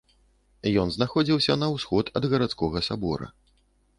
[0.83, 3.29] Ён знаходзіўся на ўсход ад гарадскога сабора.